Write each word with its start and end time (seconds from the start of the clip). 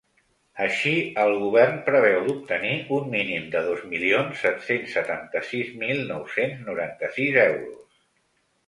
Així, 0.63 0.93
el 1.23 1.33
govern 1.41 1.77
preveu 1.89 2.17
d’obtenir 2.29 2.73
un 2.97 3.05
mínim 3.17 3.45
de 3.57 3.61
dos 3.69 3.85
milions 3.93 4.43
set-cents 4.47 4.97
setanta-sis 4.99 5.71
mil 5.85 6.03
nou-cents 6.15 6.67
noranta-sis 6.73 7.41
euros. 7.49 8.05